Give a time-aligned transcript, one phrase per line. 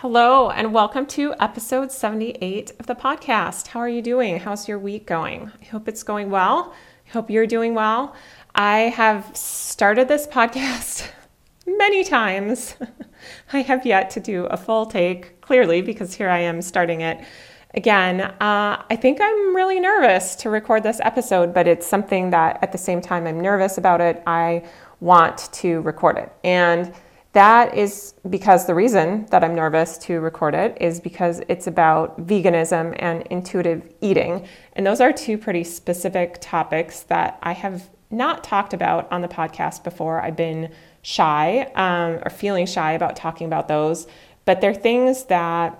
[0.00, 3.68] Hello, and welcome to episode 78 of the podcast.
[3.68, 4.38] How are you doing?
[4.38, 5.50] How's your week going?
[5.58, 6.74] I hope it's going well.
[7.06, 8.14] I hope you're doing well.
[8.54, 11.08] I have started this podcast
[11.66, 12.76] many times.
[13.54, 17.24] I have yet to do a full take, clearly, because here I am starting it
[17.72, 18.20] again.
[18.20, 22.70] Uh, I think I'm really nervous to record this episode, but it's something that at
[22.70, 24.62] the same time I'm nervous about it, I
[25.00, 26.30] want to record it.
[26.44, 26.92] And
[27.36, 32.26] that is because the reason that I'm nervous to record it is because it's about
[32.26, 34.48] veganism and intuitive eating.
[34.72, 39.28] And those are two pretty specific topics that I have not talked about on the
[39.28, 40.22] podcast before.
[40.22, 40.72] I've been
[41.02, 44.06] shy um, or feeling shy about talking about those,
[44.46, 45.78] but they're things that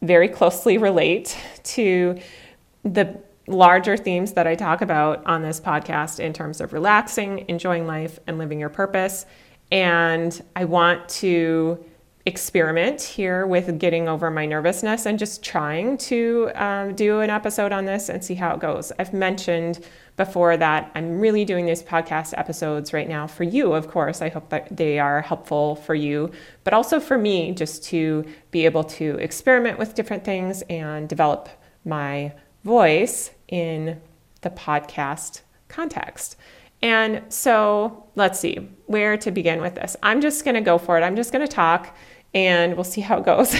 [0.00, 2.18] very closely relate to
[2.84, 7.86] the larger themes that I talk about on this podcast in terms of relaxing, enjoying
[7.86, 9.26] life, and living your purpose.
[9.74, 11.84] And I want to
[12.26, 17.72] experiment here with getting over my nervousness and just trying to um, do an episode
[17.72, 18.92] on this and see how it goes.
[19.00, 19.84] I've mentioned
[20.16, 24.22] before that I'm really doing these podcast episodes right now for you, of course.
[24.22, 26.30] I hope that they are helpful for you,
[26.62, 31.48] but also for me just to be able to experiment with different things and develop
[31.84, 34.00] my voice in
[34.42, 36.36] the podcast context.
[36.84, 39.96] And so let's see where to begin with this.
[40.02, 41.00] I'm just going to go for it.
[41.00, 41.96] I'm just going to talk
[42.34, 43.56] and we'll see how it goes.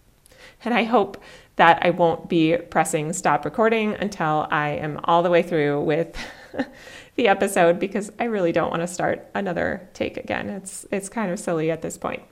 [0.64, 1.22] and I hope
[1.54, 6.18] that I won't be pressing stop recording until I am all the way through with
[7.14, 10.50] the episode because I really don't want to start another take again.
[10.50, 12.24] It's it's kind of silly at this point.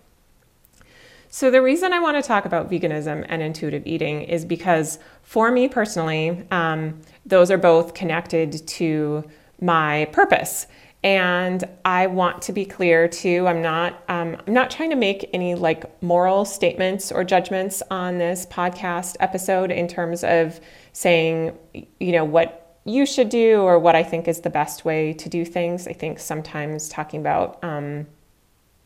[1.29, 5.53] So the reason I want to talk about veganism and intuitive eating is because for
[5.53, 9.25] me personally, um, those are both connected to
[9.61, 10.67] my purpose.
[11.03, 13.47] And I want to be clear too.
[13.47, 14.03] I'm not.
[14.09, 19.17] Um, I'm not trying to make any like moral statements or judgments on this podcast
[19.21, 20.61] episode in terms of
[20.95, 25.13] saying, you know, what you should do or what I think is the best way
[25.13, 25.87] to do things.
[25.87, 28.07] I think sometimes talking about um,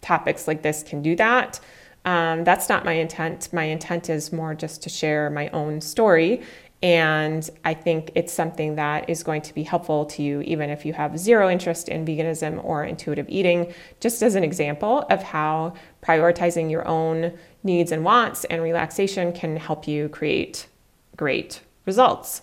[0.01, 1.61] topics like this can do that.
[2.05, 3.53] Um, that's not my intent.
[3.53, 6.43] My intent is more just to share my own story
[6.83, 10.87] and I think it's something that is going to be helpful to you, even if
[10.87, 15.75] you have zero interest in veganism or intuitive eating, just as an example of how
[16.03, 20.69] prioritizing your own needs and wants and relaxation can help you create
[21.17, 22.43] great results.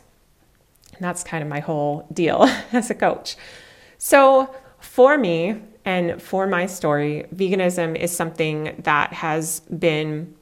[0.94, 2.44] And that's kind of my whole deal
[2.74, 3.38] as a coach.
[3.98, 10.36] So, for me and for my story, veganism is something that has been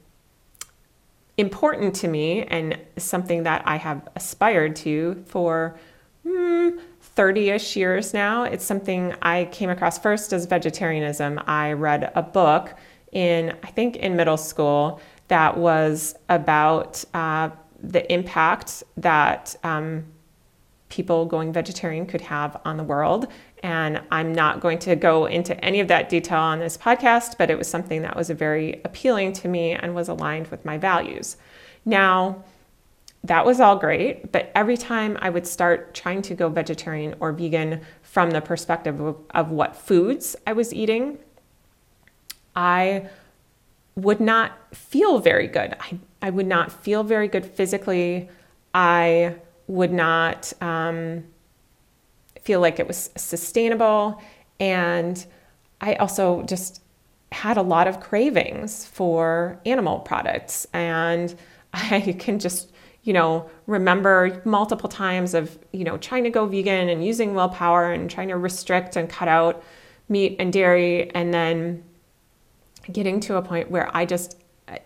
[1.36, 5.78] important to me and something that I have aspired to for
[6.24, 8.44] 30 mm, ish years now.
[8.44, 11.40] It's something I came across first as vegetarianism.
[11.46, 12.74] I read a book
[13.12, 17.50] in, I think, in middle school that was about uh,
[17.82, 20.04] the impact that um,
[20.94, 23.26] people going vegetarian could have on the world.
[23.64, 27.50] And I'm not going to go into any of that detail on this podcast, but
[27.50, 31.36] it was something that was very appealing to me and was aligned with my values.
[31.84, 32.44] Now,
[33.24, 37.32] that was all great, but every time I would start trying to go vegetarian or
[37.32, 41.18] vegan from the perspective of, of what foods I was eating,
[42.54, 43.08] I
[43.96, 45.74] would not feel very good.
[45.80, 48.28] I, I would not feel very good physically.
[48.72, 51.24] I would not um,
[52.40, 54.20] feel like it was sustainable.
[54.60, 55.24] And
[55.80, 56.82] I also just
[57.32, 60.66] had a lot of cravings for animal products.
[60.72, 61.34] And
[61.72, 62.72] I can just,
[63.02, 67.92] you know, remember multiple times of, you know, trying to go vegan and using willpower
[67.92, 69.62] and trying to restrict and cut out
[70.08, 71.10] meat and dairy.
[71.14, 71.82] And then
[72.92, 74.38] getting to a point where I just,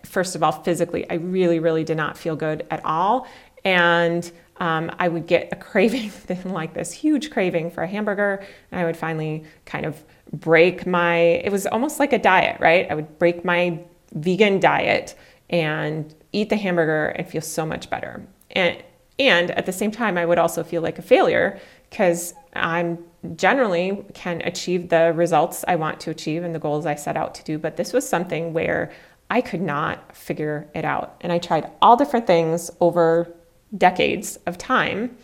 [0.04, 3.26] first of all, physically, I really, really did not feel good at all.
[3.64, 6.12] And um, I would get a craving,
[6.44, 11.16] like this huge craving for a hamburger, and I would finally kind of break my,
[11.16, 12.86] it was almost like a diet, right?
[12.90, 13.80] I would break my
[14.12, 15.14] vegan diet
[15.50, 18.26] and eat the hamburger and feel so much better.
[18.50, 18.82] And,
[19.18, 21.58] and at the same time, I would also feel like a failure
[21.90, 22.98] because I'm
[23.34, 27.34] generally can achieve the results I want to achieve and the goals I set out
[27.36, 27.58] to do.
[27.58, 28.92] But this was something where
[29.30, 31.16] I could not figure it out.
[31.20, 33.34] And I tried all different things over
[33.76, 35.16] decades of time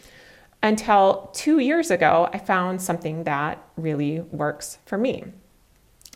[0.65, 5.25] until two years ago, I found something that really works for me.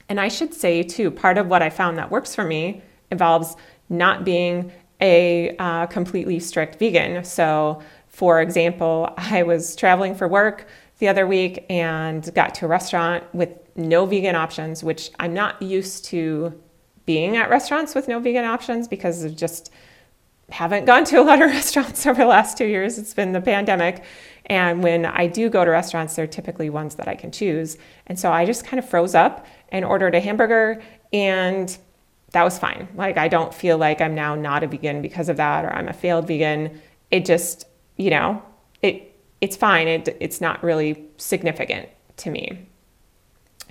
[0.08, 2.80] And I should say, too, part of what I found that works for me
[3.10, 3.56] involves
[3.90, 4.72] not being
[5.02, 7.25] a uh, completely strict vegan.
[7.25, 10.66] So, for example, I was traveling for work
[10.98, 15.60] the other week and got to a restaurant with no vegan options, which I'm not
[15.60, 16.58] used to
[17.04, 19.70] being at restaurants with no vegan options because of just
[20.50, 22.98] haven't gone to a lot of restaurants over the last two years.
[22.98, 24.02] It's been the pandemic.
[24.46, 27.76] And when I do go to restaurants, they're typically ones that I can choose.
[28.06, 31.76] And so I just kind of froze up and ordered a hamburger, and
[32.32, 32.88] that was fine.
[32.94, 35.88] Like, I don't feel like I'm now not a vegan because of that or I'm
[35.88, 36.80] a failed vegan.
[37.10, 37.66] It just,
[37.96, 38.42] you know,
[38.82, 39.04] it
[39.40, 39.86] it's fine.
[39.86, 42.66] It, it's not really significant to me.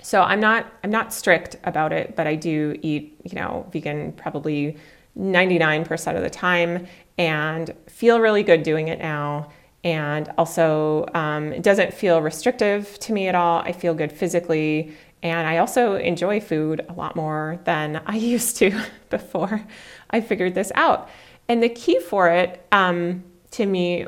[0.02, 4.12] So I'm not I'm not strict about it, but I do eat, you know, vegan
[4.12, 4.76] probably
[5.18, 6.86] 99% of the time
[7.18, 9.50] and feel really good doing it now.
[9.84, 13.60] And also, um, it doesn't feel restrictive to me at all.
[13.60, 14.94] I feel good physically.
[15.22, 18.80] And I also enjoy food a lot more than I used to
[19.10, 19.64] before
[20.10, 21.08] I figured this out.
[21.48, 24.06] And the key for it um, to me,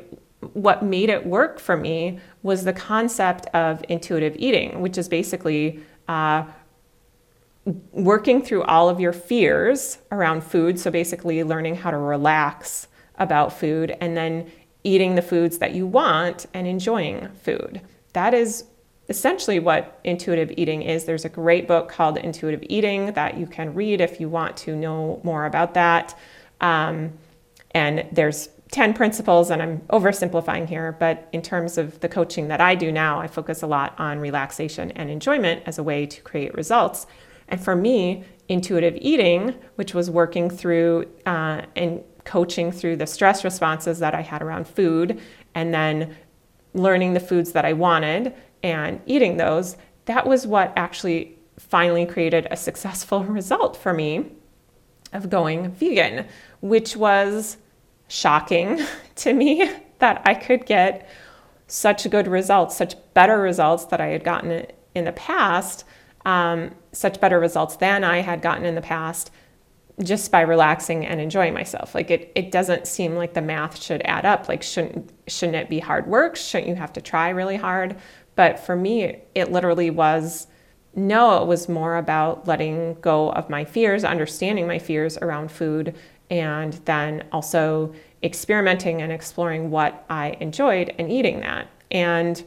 [0.52, 5.80] what made it work for me was the concept of intuitive eating, which is basically
[6.08, 6.44] uh,
[7.64, 10.78] working through all of your fears around food.
[10.78, 14.50] So basically, learning how to relax about food and then
[14.82, 17.82] eating the foods that you want and enjoying food.
[18.14, 18.64] That is
[19.10, 21.04] essentially what intuitive eating is.
[21.04, 24.74] There's a great book called Intuitive Eating that you can read if you want to
[24.74, 26.16] know more about that.
[26.60, 27.12] Um,
[27.72, 32.60] and there's 10 principles, and I'm oversimplifying here, but in terms of the coaching that
[32.60, 36.22] I do now, I focus a lot on relaxation and enjoyment as a way to
[36.22, 37.06] create results.
[37.50, 43.44] And for me, intuitive eating, which was working through uh, and coaching through the stress
[43.44, 45.20] responses that I had around food,
[45.54, 46.16] and then
[46.74, 52.46] learning the foods that I wanted and eating those, that was what actually finally created
[52.50, 54.26] a successful result for me
[55.12, 56.26] of going vegan,
[56.60, 57.56] which was
[58.08, 58.80] shocking
[59.16, 61.08] to me that I could get
[61.66, 65.84] such good results, such better results that I had gotten in the past
[66.24, 69.30] um, such better results than I had gotten in the past
[70.02, 71.94] just by relaxing and enjoying myself.
[71.94, 74.48] Like it, it doesn't seem like the math should add up.
[74.48, 76.36] Like shouldn't shouldn't it be hard work?
[76.36, 77.96] Shouldn't you have to try really hard?
[78.34, 80.46] But for me, it literally was
[80.94, 85.94] no, it was more about letting go of my fears, understanding my fears around food,
[86.30, 91.68] and then also experimenting and exploring what I enjoyed and eating that.
[91.90, 92.42] And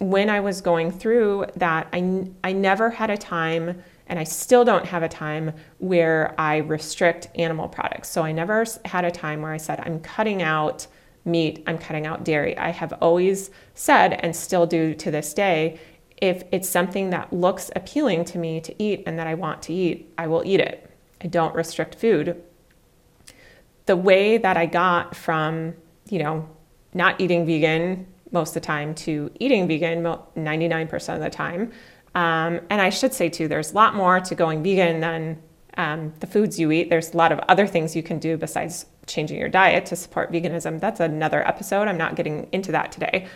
[0.00, 4.64] when I was going through that, I, I never had a time, and I still
[4.64, 8.08] don't have a time, where I restrict animal products.
[8.08, 10.86] So I never had a time where I said, I'm cutting out
[11.26, 12.56] meat, I'm cutting out dairy.
[12.56, 15.78] I have always said, and still do to this day,
[16.16, 19.74] if it's something that looks appealing to me to eat and that I want to
[19.74, 20.90] eat, I will eat it.
[21.20, 22.42] I don't restrict food.
[23.84, 25.74] The way that I got from,
[26.08, 26.48] you know,
[26.94, 31.72] not eating vegan most of the time to eating vegan 99% of the time.
[32.14, 35.42] Um, and I should say too, there's a lot more to going vegan than
[35.76, 36.90] um, the foods you eat.
[36.90, 40.32] There's a lot of other things you can do besides changing your diet to support
[40.32, 40.80] veganism.
[40.80, 41.88] That's another episode.
[41.88, 43.28] I'm not getting into that today.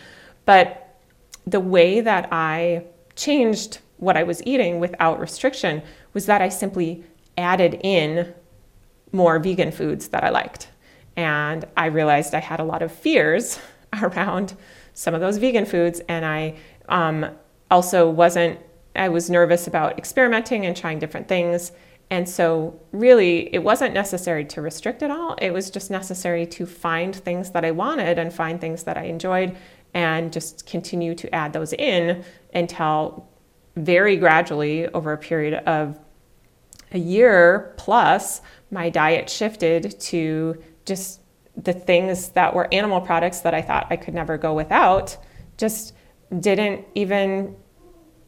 [0.44, 0.98] But
[1.46, 2.84] the way that I
[3.16, 5.82] changed what I was eating without restriction
[6.12, 7.04] was that I simply
[7.38, 8.34] added in
[9.12, 10.68] more vegan foods that I liked.
[11.16, 13.58] And I realized I had a lot of fears
[14.02, 14.54] around
[14.92, 16.00] some of those vegan foods.
[16.08, 16.56] And I
[16.88, 17.26] um,
[17.70, 18.58] also wasn't,
[18.96, 21.72] I was nervous about experimenting and trying different things.
[22.10, 25.36] And so, really, it wasn't necessary to restrict at all.
[25.40, 29.04] It was just necessary to find things that I wanted and find things that I
[29.04, 29.56] enjoyed
[29.94, 33.28] and just continue to add those in until
[33.76, 35.98] very gradually, over a period of
[36.92, 41.20] a year plus, my diet shifted to just
[41.56, 45.16] the things that were animal products that I thought I could never go without
[45.56, 45.94] just
[46.40, 47.56] didn't even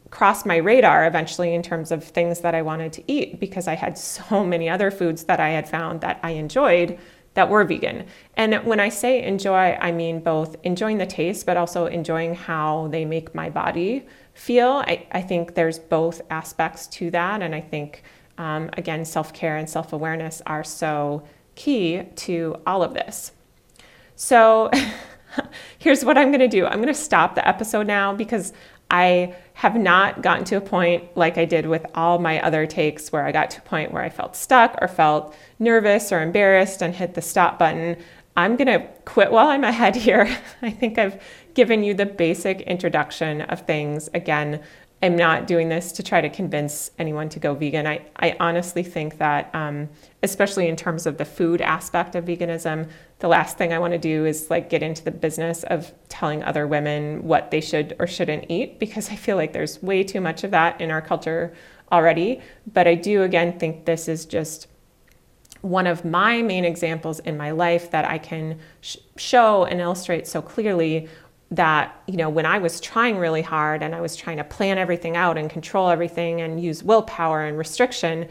[0.09, 3.75] cross my radar eventually in terms of things that I wanted to eat because I
[3.75, 6.97] had so many other foods that I had found that I enjoyed
[7.33, 8.07] that were vegan.
[8.35, 12.87] And when I say enjoy, I mean both enjoying the taste, but also enjoying how
[12.87, 14.83] they make my body feel.
[14.87, 17.43] I, I think there's both aspects to that.
[17.43, 18.01] And I think,
[18.39, 21.23] um, again, self care and self awareness are so
[21.57, 23.33] key to all of this.
[24.15, 24.71] So
[25.79, 28.53] here's what I'm going to do I'm going to stop the episode now because
[28.89, 33.11] I have not gotten to a point like I did with all my other takes
[33.11, 36.81] where I got to a point where I felt stuck or felt nervous or embarrassed
[36.81, 37.97] and hit the stop button.
[38.37, 40.37] I'm going to quit while I'm ahead here.
[40.61, 41.21] I think I've
[41.53, 44.09] given you the basic introduction of things.
[44.13, 44.61] Again,
[45.01, 47.85] I'm not doing this to try to convince anyone to go vegan.
[47.85, 49.89] I, I honestly think that, um,
[50.23, 52.89] especially in terms of the food aspect of veganism,
[53.19, 56.43] the last thing I want to do is like get into the business of telling
[56.43, 60.21] other women what they should or shouldn't eat because I feel like there's way too
[60.21, 61.53] much of that in our culture
[61.91, 62.41] already,
[62.73, 64.67] but I do again think this is just
[65.61, 70.27] one of my main examples in my life that I can sh- show and illustrate
[70.27, 71.07] so clearly
[71.51, 74.77] that you know when I was trying really hard and I was trying to plan
[74.77, 78.27] everything out and control everything and use willpower and restriction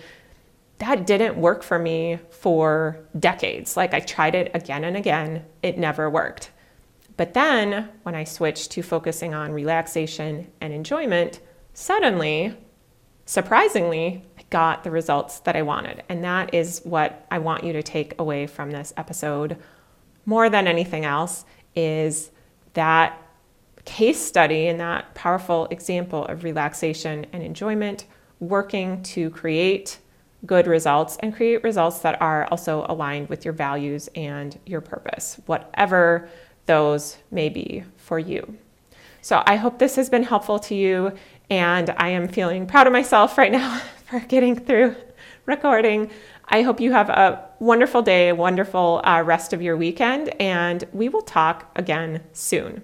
[0.79, 3.77] that didn't work for me for decades.
[3.77, 5.45] Like I tried it again and again.
[5.63, 6.51] It never worked.
[7.17, 11.41] But then when I switched to focusing on relaxation and enjoyment
[11.73, 12.55] suddenly
[13.25, 16.03] surprisingly I got the results that I wanted.
[16.09, 19.57] And that is what I want you to take away from this episode
[20.27, 21.45] more than anything else
[21.75, 22.31] is
[22.77, 23.23] that
[23.85, 28.05] case study and that powerful example of relaxation and enjoyment
[28.41, 29.99] working to create
[30.45, 35.41] good results and create results that are also aligned with your values and your purpose,
[35.47, 36.29] whatever
[36.67, 38.57] those may be for you.
[39.23, 41.13] So I hope this has been helpful to you,
[41.49, 43.81] and I am feeling proud of myself right now
[44.11, 44.95] for getting through
[45.47, 46.11] recording.
[46.49, 50.85] I hope you have a wonderful day, a wonderful uh, rest of your weekend, and
[50.93, 52.83] we will talk again soon.